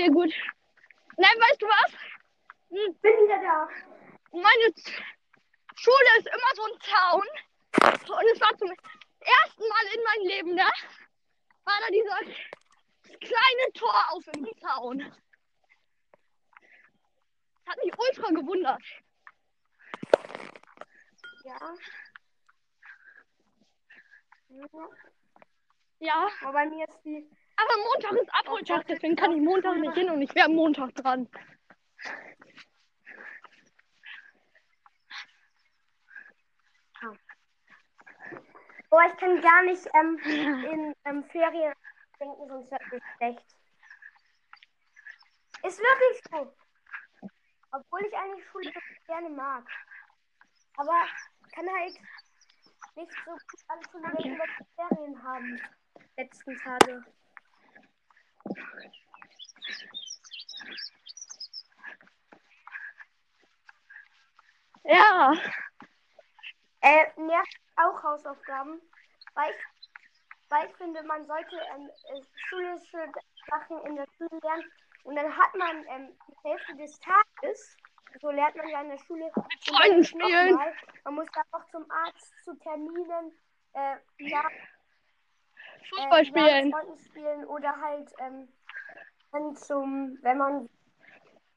[0.00, 0.32] Okay, gut.
[1.18, 1.92] Nein, weißt du was?
[2.70, 3.68] Hm, Bin wieder da.
[4.32, 4.72] Meine
[5.76, 7.26] Schule ist immer so ein Zaun.
[8.16, 10.70] Und es war zum ersten Mal in meinem Leben, ne?
[11.64, 12.18] War da dieser
[13.18, 14.98] kleine Tor auf dem Zaun.
[17.56, 18.82] Das hat mich ultra gewundert.
[21.44, 21.74] Ja.
[24.48, 24.88] ja.
[25.98, 27.28] Ja, Aber bei mir ist die.
[27.60, 31.28] Aber Montag ist Abholtag, deswegen kann ich Montag nicht hin und ich wäre Montag dran.
[38.92, 41.72] Oh, ich kann gar nicht ähm, in ähm, Ferien
[42.18, 43.56] denken, sonst wird mir schlecht.
[45.62, 46.54] Ist wirklich so.
[47.72, 48.72] Obwohl ich eigentlich Schule
[49.06, 49.64] gerne mag.
[50.76, 51.04] Aber
[51.54, 52.00] kann halt
[52.96, 55.60] nicht so gut anzunehmen, wenn wir die Ferien haben.
[56.16, 57.04] Letzten Tage.
[64.84, 65.32] Ja.
[66.80, 68.80] Äh, nervt auch Hausaufgaben,
[69.34, 73.12] weil ich, weil ich finde, man sollte ähm, äh, schulische
[73.48, 74.64] Sachen in der Schule lernen
[75.04, 77.76] und dann hat man ähm, die Hälfte des Tages,
[78.20, 80.50] so lernt man ja in der Schule, zum Freunden spielen.
[80.50, 80.74] nochmal,
[81.04, 83.38] man muss dann noch zum Arzt, zu Terminen,
[83.74, 84.42] äh, ja,
[85.88, 86.72] Fußball äh, ja, spielen.
[86.72, 88.48] Freunden spielen oder halt ähm,
[89.32, 90.68] dann zum, wenn man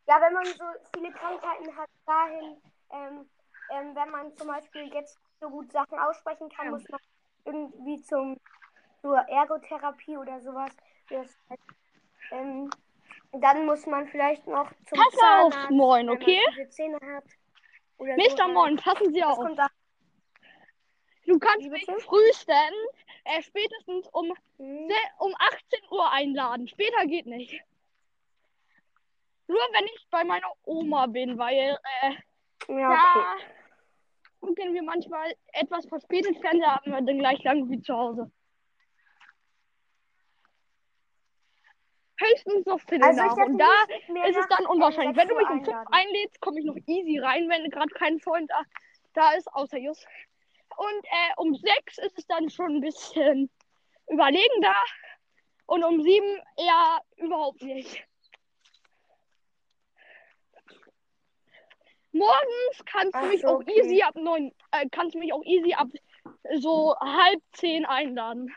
[0.07, 2.57] ja, wenn man so viele Krankheiten hat, dahin,
[2.91, 3.29] ähm,
[3.71, 6.71] ähm, wenn man zum Beispiel jetzt so gut Sachen aussprechen kann, Ja.
[6.71, 6.99] muss man
[7.45, 8.37] irgendwie zum
[9.01, 10.71] zur Ergotherapie oder sowas.
[11.09, 11.27] Das,
[12.31, 12.69] ähm,
[13.33, 16.69] dann muss man vielleicht noch zum Pass auf, Zahnarzt, Moin, wenn man okay?
[16.69, 17.25] Zähne hat.
[17.97, 18.37] Mr.
[18.37, 18.47] so.
[18.47, 19.37] Moin, passen Sie auf.
[21.25, 21.97] Du kannst mich bitte?
[23.25, 24.89] Äh, spätestens um, Hm.
[25.19, 26.67] um 18 Uhr einladen.
[26.67, 27.61] Später geht nicht.
[29.47, 32.11] Nur wenn ich bei meiner Oma bin, weil äh,
[32.69, 33.43] Ja, da okay.
[34.39, 38.31] gucken wir manchmal etwas verspätet Fernseher, haben wir dann gleich lang wie zu Hause.
[42.19, 43.35] Höchstens noch Viertel Also nach.
[43.37, 43.71] Und da
[44.27, 45.17] ist es dann unwahrscheinlich.
[45.17, 45.93] Wenn du 6 mich um 5 einladen.
[45.93, 48.61] einlädst, komme ich noch easy rein, wenn gerade kein Freund da,
[49.13, 50.07] da ist, außer Just.
[50.75, 53.49] Und äh, um 6 ist es dann schon ein bisschen
[54.09, 54.75] überlegender.
[55.65, 56.25] Und um 7
[56.57, 58.05] eher überhaupt nicht.
[62.11, 63.79] Morgens kannst du mich so, auch okay.
[63.79, 65.87] easy ab 9, äh, kannst du mich auch easy ab
[66.59, 68.53] so halb 10 einladen.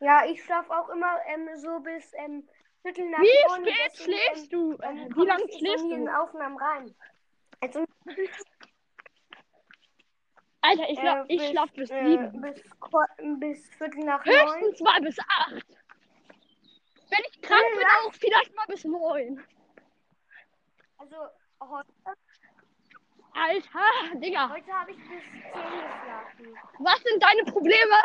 [0.00, 2.46] Ja, ich schlafe auch immer ähm, so bis ähm,
[2.82, 3.62] Viertel nach Wie neun.
[3.62, 4.72] spät deswegen, schläfst du?
[4.82, 6.20] Ähm, ähm, Wie lange ich schläfst so nie in du?
[6.20, 6.94] Aufnahmen rein.
[7.64, 7.84] Also
[10.60, 12.40] Alter, ich, äh, ich schlaf bis äh, 7.
[12.40, 12.62] bis,
[13.40, 14.34] bis Viertel nach neun.
[14.34, 15.26] Höchstens mal bis 8.
[17.10, 19.42] Wenn ich krank Bis bin, auch vielleicht mal bis 9.
[20.98, 21.16] Also
[21.60, 21.92] heute,
[23.34, 26.58] Alter, Digga, heute habe ich bis zehn geschlafen.
[26.78, 27.96] was sind deine Probleme?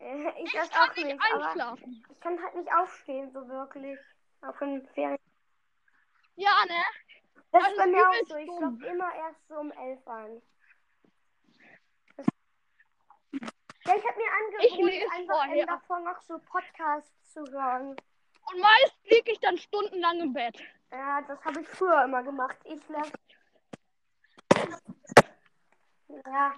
[0.00, 2.04] Äh, ich Ich kann auch nicht nicht, einschlafen.
[2.10, 3.98] ich kann halt nicht aufstehen so wirklich.
[4.42, 5.18] Auch in Ferien.
[6.36, 6.82] Ja, ne?
[7.52, 8.36] Das Das ist bei mir auch so.
[8.36, 10.00] Ich schlafe immer erst so um elf.
[12.16, 12.26] Das
[13.84, 17.90] ja, ich habe mir angewöhnt, einfach ähm, davor noch so Podcasts zu hören.
[17.90, 20.58] Und meist liege ich dann stundenlang im Bett.
[20.90, 22.56] Ja, das habe ich früher immer gemacht.
[22.64, 23.12] Ich lerne.
[26.08, 26.54] Ja.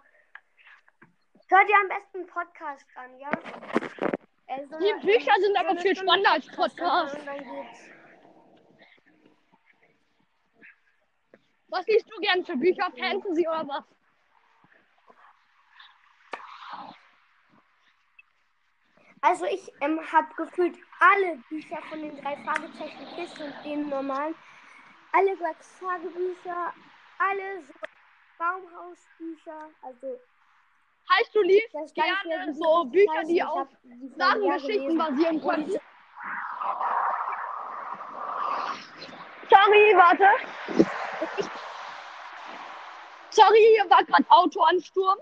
[1.53, 3.31] Hör dir am besten einen Podcast an, ja?
[4.47, 7.19] Äh, so Die eine- Bücher sind so aber viel spannender als Podcast.
[11.69, 12.91] Was liest du gern für Bücher?
[12.99, 13.85] Fantasy oder was?
[19.21, 24.35] Also ich ähm, habe gefühlt alle Bücher von den drei Fragezeichen Kiss und den normalen,
[25.13, 26.73] alle Gregs Tagebücher,
[27.19, 27.73] alle so
[28.39, 30.19] Baumhausbücher, also
[31.11, 33.69] Heißt du liest das gerne so Bücher, die auf
[34.17, 35.71] wahren Geschichten basieren können?
[39.51, 40.29] Sorry, warte.
[43.31, 45.19] Sorry, hier war gerade Autoansturm.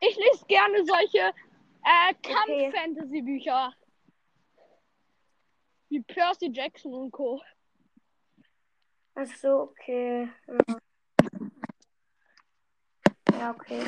[0.00, 1.32] Ich lese gerne solche
[1.82, 3.72] äh, Kampf-Fantasy-Bücher.
[5.88, 7.40] Wie Percy Jackson und Co.
[9.14, 10.28] Ach so, okay.
[10.46, 10.76] Ja,
[13.44, 13.82] ja okay.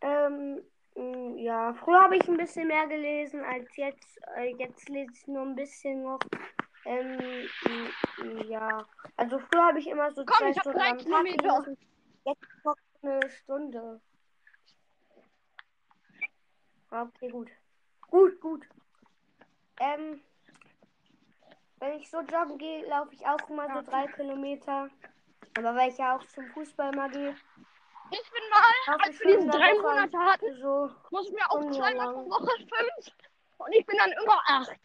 [0.00, 0.62] Ähm,
[0.96, 4.18] mh, ja, früher habe ich ein bisschen mehr gelesen als jetzt.
[4.36, 6.18] Äh, jetzt lese ich nur ein bisschen noch.
[6.84, 7.16] Ähm,
[8.18, 8.84] mh, ja.
[9.16, 11.62] Also früher habe ich immer so Komm, zwei ich Stunden drei am Tag Kilometer.
[11.62, 11.78] gelesen.
[12.24, 14.00] Jetzt noch eine Stunde.
[16.90, 17.50] Okay, gut.
[18.10, 18.66] Gut, gut.
[19.80, 20.20] Ähm,
[21.78, 24.90] wenn ich so joggen gehe, laufe ich auch immer so drei Kilometer.
[25.56, 27.34] Aber weil ich ja auch zum Fußball mal gehe,
[28.12, 30.90] Ich bin mal, als wir diese drei Monate hatten, so.
[31.10, 33.16] muss ich mir auch zweimal pro Woche fünf.
[33.56, 34.78] Und ich bin dann immer acht.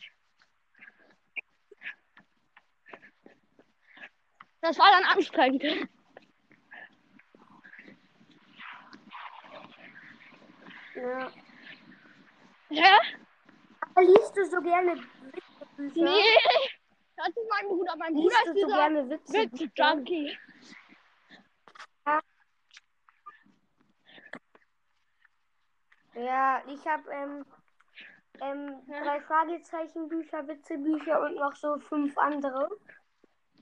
[4.61, 5.63] Das war dann anstrengend.
[10.95, 11.31] Ja.
[12.69, 13.17] Hä?
[13.93, 16.03] Aber liest du so gerne Witzebücher?
[16.03, 16.69] Nee.
[17.15, 17.95] Das ist mein Bruder.
[17.97, 19.65] Mein Bruder Liest ist du so dieser gerne Witzebücher?
[19.65, 20.37] Witz-Junkie.
[26.17, 27.45] Ja, ich habe ähm,
[28.41, 32.69] ähm, drei Fragezeichen-Bücher, Witzebücher und noch so fünf andere.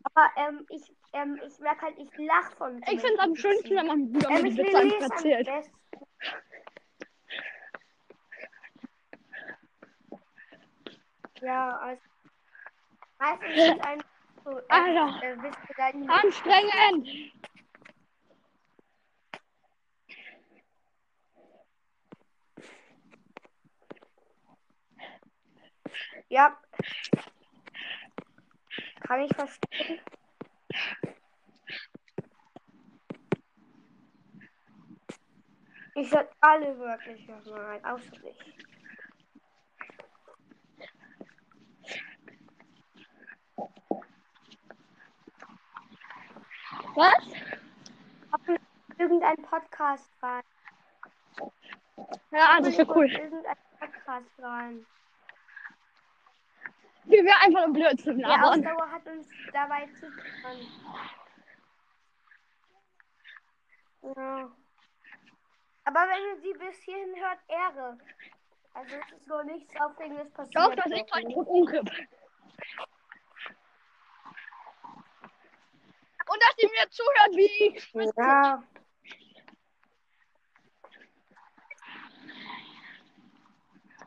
[0.03, 2.81] Aber ähm, ich, ähm, ich merke halt, ich lache von.
[2.83, 5.49] Ich finde es am schönsten, wenn man Bruder ähm, die Witze einfach erzählt.
[11.41, 12.01] Ja, also
[13.19, 14.03] meistens ist ein
[14.45, 15.21] so, äh, Alter.
[15.23, 17.09] äh, Anstrengend!
[26.35, 26.53] Ja.
[29.07, 30.01] Kann ich verstehen.
[35.93, 38.37] Ich sag alle wirklich nochmal, außer dich.
[46.95, 47.23] Was?
[48.97, 50.43] Irgendein Podcast rein.
[52.31, 53.09] Ja, das wäre cool.
[53.09, 54.85] Irgendein Podcast rein.
[57.07, 58.65] Wir wären einfach nur Blödsinn labern.
[58.65, 60.07] Ausdauer hat uns dabei zu.
[64.01, 64.51] Ja.
[65.85, 67.97] Aber wenn ihr sie bis hierhin hört, Ehre.
[68.73, 70.55] Also es ist so nichts Aufregendes passiert.
[70.55, 71.89] Doch, das ist ein Unkipp.
[76.27, 77.93] Und dass ihr mir zuhört, wie ich.
[78.17, 78.63] Ja.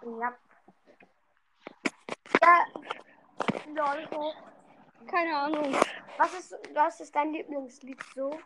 [0.03, 0.48] Ja.
[2.49, 2.65] Ja.
[3.75, 4.35] Lol, hoch.
[5.07, 5.77] Keine Ahnung.
[6.17, 8.39] Was ist, was ist dein Lieblingslied so?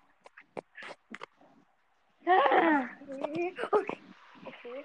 [2.24, 3.54] Okay.
[4.44, 4.84] okay.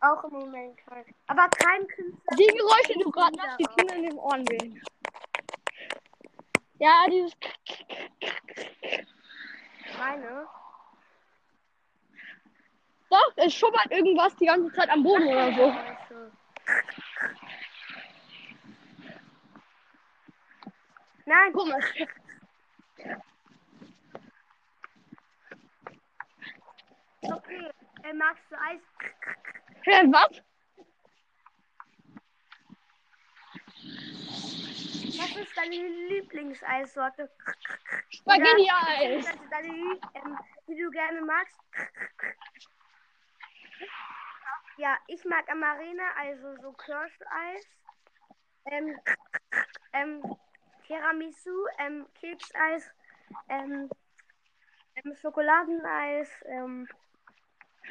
[0.00, 1.04] Auch im Moment kein.
[1.26, 2.36] Aber kein Künstler.
[2.36, 4.80] Die Geräusche, die du gerade machst, die tun in den Ohren weh.
[6.78, 7.32] Ja, dieses.
[9.98, 10.48] Meine.
[13.10, 15.74] Doch, es schubbert irgendwas die ganze Zeit am Boden oder so.
[21.26, 21.84] Nein, Komisch.
[27.22, 27.70] okay.
[28.04, 28.80] Äh, magst du Eis?
[29.84, 30.42] Hä, was?
[35.18, 37.30] Was ist deine Lieblingseissorte?
[38.10, 39.26] Spaghetti-Eis.
[39.50, 41.58] Deine, Lie- ähm, die du gerne magst?
[44.76, 47.66] Ja, ich mag Amarena, also so Kirscheis.
[48.66, 49.00] Ähm,
[49.92, 50.22] ähm,
[50.86, 52.90] Tiramisu, ähm, Kekseis,
[53.48, 53.90] ähm,
[54.94, 56.88] ähm, Schokoladeneis, ähm,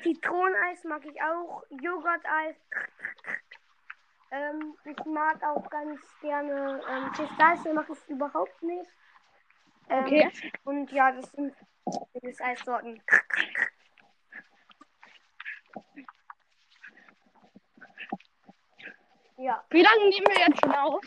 [0.03, 2.55] Zitroneneis mag ich auch, Joghurteis.
[4.31, 8.89] Ähm, ich mag auch ganz gerne ähm, Pistazie, mag ich überhaupt nicht.
[9.89, 10.31] Ähm, Okay.
[10.65, 11.55] Und ja, das sind
[12.41, 13.01] Eissorten.
[19.37, 21.03] Ja, Wie lange nehmen wir jetzt schon auf?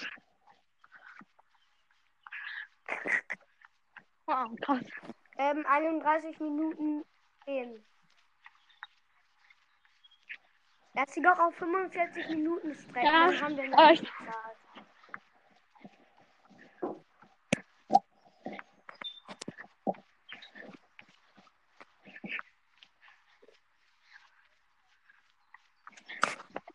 [4.27, 4.85] Wow, krass.
[5.39, 7.05] ähm, 31 Minuten
[7.45, 7.85] 10.
[10.95, 13.79] Lass sie doch auf 45 Minuten strecken, Ja, dann haben wir noch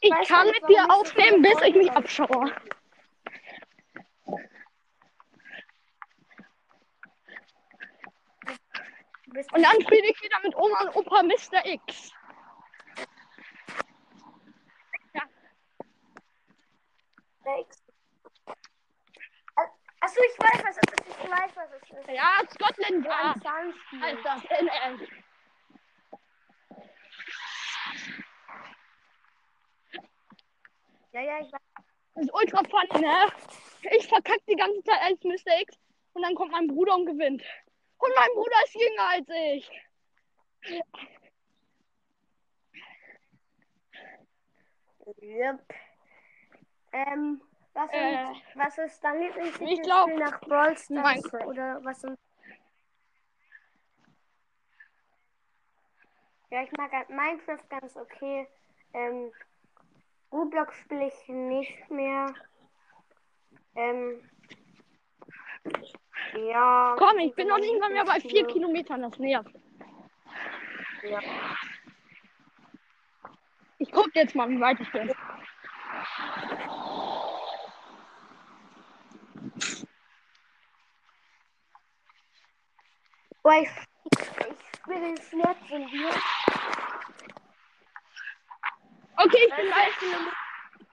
[0.05, 0.23] ich- Zeit.
[0.23, 2.51] Ich weiß kann mit dir aufnehmen, bis ich mich abschaue.
[9.51, 11.65] Und dann spiele ich wieder mit Oma und Opa Mr.
[11.65, 12.11] X.
[20.05, 21.17] Achso, ich weiß, was es ist.
[21.23, 22.09] Ich weiß, was es ist.
[22.09, 23.37] Ja, Scotland Yard
[24.23, 24.43] das.
[24.59, 25.07] NL.
[31.15, 31.61] Ja, ja, ich weiß.
[32.15, 33.27] Das ist ultra funny, ne?
[33.91, 35.61] Ich verkack die ganze Zeit als Mr.
[35.61, 35.79] X
[36.11, 37.41] und dann kommt mein Bruder und gewinnt.
[37.99, 39.71] Und mein Bruder ist jünger als ich.
[45.21, 45.73] Yep.
[46.91, 47.41] Ähm,
[47.73, 50.89] was, sind, Äh, was ist dein Lieblingsspiel nach Brawl Stars?
[50.89, 51.45] Minecraft.
[51.45, 52.19] Oder was sind...
[56.49, 58.49] Ja, ich mag halt Minecraft ganz okay.
[58.93, 59.31] Ähm,
[60.31, 62.33] Roblox spiele ich nicht mehr.
[63.75, 64.29] Ähm,
[66.35, 66.95] ja.
[66.97, 68.45] Komm, ich bin noch nicht mal mehr bei vier.
[68.47, 69.53] Kilometern, das nervt.
[71.03, 71.19] Ja.
[73.77, 75.11] Ich guck jetzt mal, wie weit ich bin.
[83.43, 86.09] Oh, ich, ich Übrigens nett sind wir.
[89.17, 90.35] Okay, ich bin bei Kilometer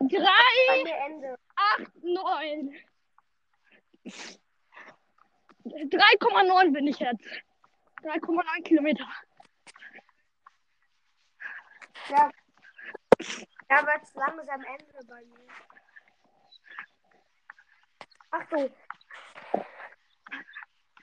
[0.01, 1.39] 3, mir Ende.
[1.57, 2.75] 8, 9.
[5.65, 7.27] 3,9 bin ich jetzt.
[8.03, 9.07] 3,9 Kilometer.
[12.09, 12.31] Ja.
[13.69, 15.49] Da wird es langsam Ende bei mir.
[18.31, 18.75] Achtung.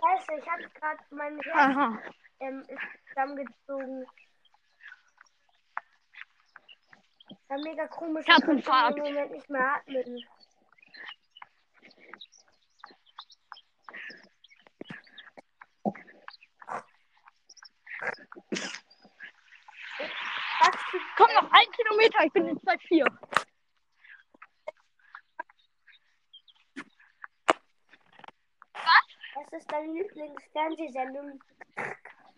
[0.01, 2.65] Scheiße, ich habe gerade mein Herz ähm,
[3.07, 4.05] zusammengezogen.
[7.49, 8.25] Ja, mega komisch.
[8.27, 10.23] Ich kann im Moment nicht mehr atmen.
[20.61, 20.75] Was
[21.17, 23.05] Komm noch ein Kilometer, ich bin jetzt bei 4.
[29.35, 31.43] Was ist deine Lieblingsfernsehsendung?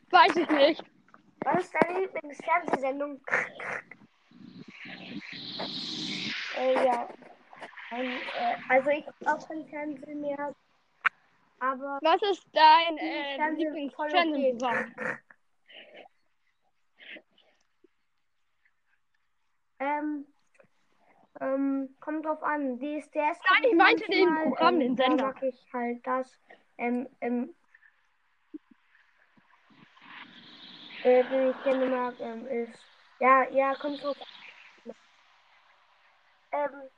[0.10, 0.84] Weiß ich nicht.
[1.44, 3.22] Was ist deine Lieblingsfernsehsendung?
[6.58, 7.08] Äh, ja.
[7.92, 8.06] Ähm,
[8.36, 10.56] äh, also ich auch kein Fernsehen mehr.
[11.60, 14.96] Aber Was ist dein äh, Lieblingsfernsehprogramm?
[19.80, 20.26] ähm,
[21.40, 22.80] ähm, kommt drauf an.
[22.80, 23.14] DSDS.
[23.14, 25.26] Nein, ich meinte den manchmal, Programm, ähm, den Sender.
[25.28, 26.40] mag ich halt das.
[26.78, 27.54] Ähm, ähm,
[31.04, 32.86] äh, den ich gerne mag, ähm, ist.
[33.20, 34.41] Ja, ja, kommt drauf an.
[36.52, 36.90] Ähm,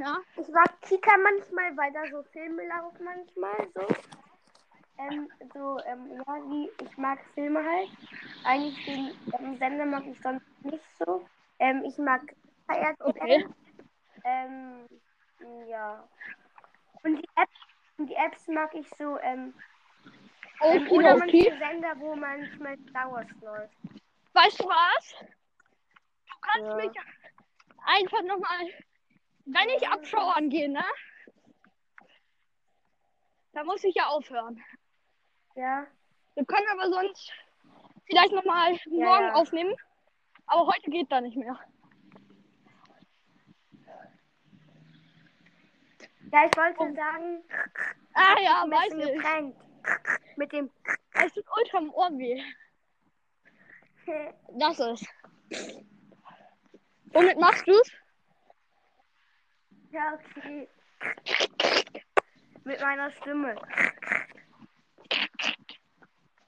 [0.00, 0.18] Ja.
[0.36, 3.86] Ich mag Kika manchmal, weil da so Filme laufen manchmal so.
[4.98, 7.90] Ähm, so, ähm, ja, wie, ich mag Filme halt.
[8.44, 11.26] Eigentlich den ähm, Sender mag ich sonst nicht so.
[11.60, 12.22] Ähm, ich mag
[12.68, 12.96] RTL.
[13.00, 13.46] Okay.
[14.24, 14.86] Ähm,
[15.68, 16.08] ja.
[17.02, 17.60] Und die Apps,
[17.98, 19.54] und die Apps mag ich so, ähm,
[20.60, 21.18] ähm Okay, oder okay.
[21.18, 23.74] manche Sender, wo manchmal Star Wars läuft.
[24.32, 25.14] Weißt du was?
[25.20, 26.76] Du kannst Ja.
[26.76, 26.92] mich
[27.84, 28.68] einfach nochmal,
[29.46, 30.84] wenn ich Abschau angehe, ne?
[33.52, 34.62] Da muss ich ja aufhören.
[35.54, 35.86] Ja.
[36.34, 37.32] Wir können aber sonst
[38.06, 39.34] vielleicht nochmal Ja, morgen ja.
[39.34, 39.74] aufnehmen.
[40.46, 41.58] Aber heute geht da nicht mehr.
[46.32, 47.44] Ja, ich wollte sagen,
[48.14, 50.36] Ah ja, weiß ich.
[50.36, 50.70] Mit dem
[51.12, 52.42] Es tut ultra im Ohr weh.
[54.58, 55.06] Das ist.
[57.14, 57.90] Womit machst du's?
[59.90, 60.68] Ja, okay.
[62.64, 63.54] Mit meiner Stimme.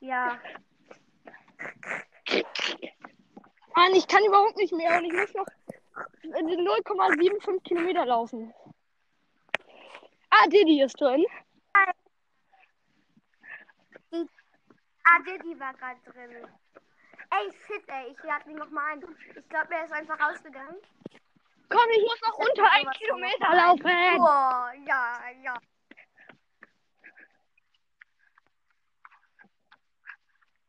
[0.00, 0.40] Ja.
[3.76, 5.46] Mann, ich kann überhaupt nicht mehr und ich muss noch
[6.24, 8.52] 0,75 Kilometer laufen.
[10.30, 11.24] Ah, Didi ist drin.
[15.04, 16.48] Ah, Diddy war gerade drin.
[17.38, 19.04] Ey, shit, ey, ich lade ihn nochmal ein.
[19.34, 20.76] Ich glaube, er ist einfach rausgegangen.
[21.68, 23.56] Komm, ich muss noch unter einen Kilometer ein.
[23.56, 24.16] laufen.
[24.16, 25.58] Boah, ja, ja.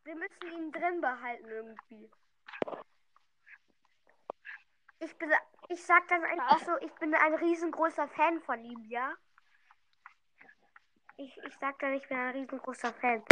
[0.03, 2.09] Wir müssen ihn drin behalten irgendwie.
[4.99, 5.31] Ich bin,
[5.69, 9.13] ich sag dann einfach so, ich bin ein riesengroßer Fan von ihm, ja?
[11.17, 13.23] Ich, ich sag dann, ich bin ein riesengroßer Fan.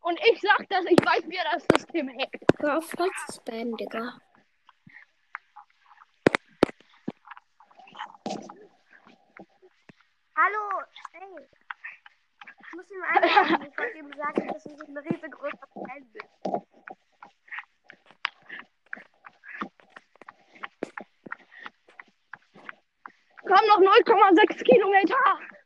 [0.00, 2.42] Und ich sag das, ich weiß, wie er das System hackt.
[2.58, 4.18] Hör auf voll zu spammen, Digga.
[10.36, 10.82] Hallo,
[11.12, 11.48] hey.
[12.60, 13.68] Ich muss ihm anrufen.
[13.70, 16.28] Ich wollte ihm sagen, dass ich ein riesengroßer Fan bin.
[23.42, 25.59] Komm, noch 0,6 Kilometer.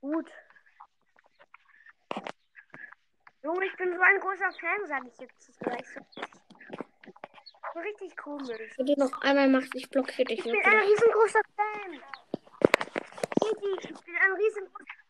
[0.00, 0.30] Gut.
[3.42, 6.00] Junge, ich bin so ein großer Fan, sage ich jetzt gleich so.
[7.72, 8.72] So richtig komisch.
[8.76, 12.00] Wenn du noch einmal machst, ich blockiere dich Ich bin ein riesengroßer Fan.
[13.42, 15.00] Ich bin ein riesengroßer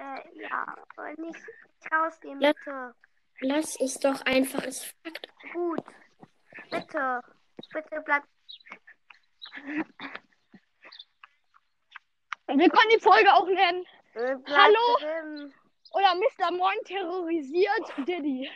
[0.00, 0.76] Äh, ja,
[1.18, 1.44] nicht
[1.92, 2.94] rausgehen, bitte.
[3.40, 5.28] Lass es doch einfach, es fuckt.
[5.52, 5.84] Gut.
[6.70, 7.20] Bitte.
[7.72, 8.24] Bitte bleib.
[12.58, 13.86] Wir können die Folge auch nennen.
[14.14, 14.96] Äh, Hallo?
[14.98, 15.54] Drin.
[15.92, 16.50] Oder Mr.
[16.52, 18.50] Moin terrorisiert Diddy.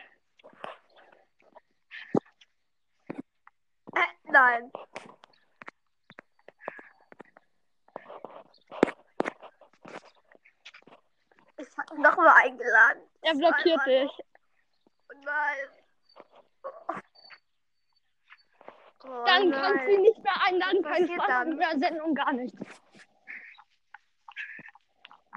[3.94, 4.72] Äh, nein.
[11.56, 13.02] Ich hab ihn nochmal eingeladen.
[13.22, 14.18] Er blockiert Einmal dich.
[14.18, 15.24] noch.
[15.24, 15.56] Nein.
[19.06, 19.62] Oh, Dann nein.
[19.62, 22.83] kannst du ihn nicht mehr einladen, Was kein passiert Spaß an der Sendung, gar nichts.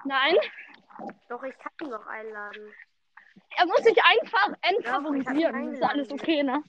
[0.04, 0.36] Nein,
[1.28, 2.72] Doch, ich kann ihn noch einladen.
[3.56, 5.72] er muss sich einfach ich entfavorisieren.
[5.72, 6.62] ist alles okay, ne?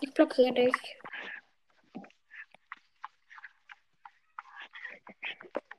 [0.00, 0.98] Ich blockiere dich.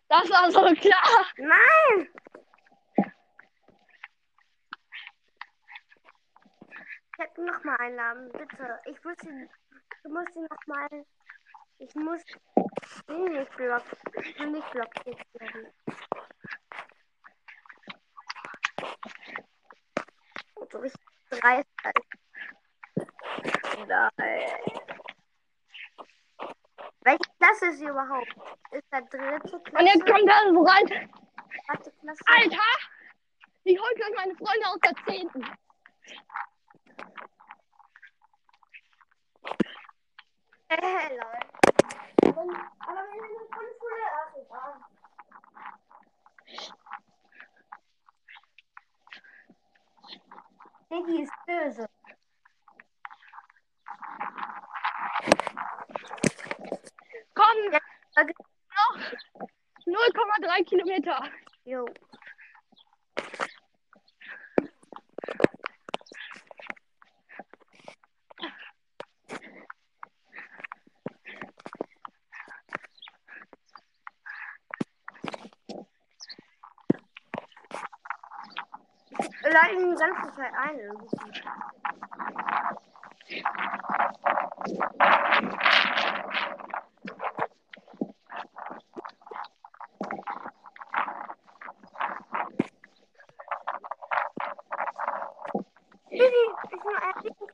[0.09, 1.25] Das war so klar.
[1.37, 2.09] Nein!
[7.13, 8.79] Ich hätte ihn noch mal einladen, bitte.
[8.85, 9.49] Ich muss ihn.
[10.03, 11.05] Du musst ihn noch mal.
[11.77, 12.21] Ich muss
[13.07, 13.97] ihn nicht blocken.
[14.23, 15.73] Ich will nicht blockiert werden.
[20.72, 21.67] So richtig dreist.
[23.88, 24.11] Nein.
[27.01, 28.34] Welche Klasse ist sie überhaupt?
[28.72, 29.78] Ist da dritte Klasse?
[29.78, 31.09] Und jetzt kommt er so rein.
[32.26, 32.59] Alter!
[33.63, 35.30] Ich hol gleich meine Freunde aus der 10.
[40.69, 41.39] Äh, lol.
[42.24, 44.74] Aber wenn in der Grundschule, ach egal.
[50.91, 51.87] Diggi ist böse.
[57.33, 57.79] Komm,
[58.17, 58.33] okay.
[59.85, 61.23] noch 0,3 Kilometer.
[61.63, 61.85] Jo.
[80.01, 81.17] Zeit ein irgendwie.
[96.09, 97.51] Didi, ich will eigentlich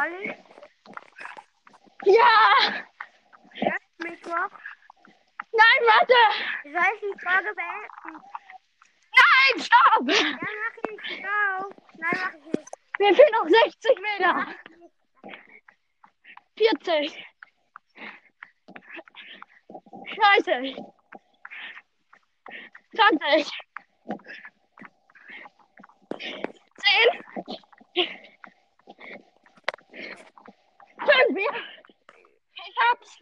[0.00, 0.34] Olli,
[2.04, 2.84] Ja!
[3.98, 4.50] mich noch?
[5.52, 6.14] Nein, warte!
[6.64, 8.22] Soll ich die Frage beenden?
[9.20, 10.08] Nein, stopp!
[10.08, 11.00] Ja, mach ich.
[11.20, 11.70] Ciao.
[11.98, 12.68] Nein, mach ich nicht.
[12.98, 14.32] Mir fehlen noch 60 Meter.
[14.32, 14.94] Mach ich nicht.
[16.56, 17.26] 40.
[20.16, 20.76] 30.
[22.94, 23.50] 20.
[26.76, 28.10] 10.
[31.32, 31.40] 5.
[32.54, 33.18] Ich hab's.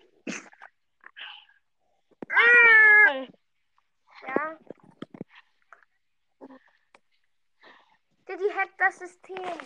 [2.30, 3.26] Ah,
[4.26, 4.58] ja.
[8.28, 9.58] Didi hackt das System.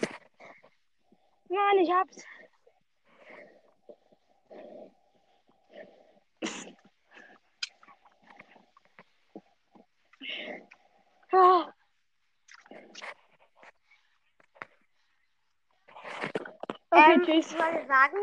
[1.48, 2.24] Nein, ich hab's.
[11.32, 11.72] Ah.
[17.52, 18.16] Wollte sagen.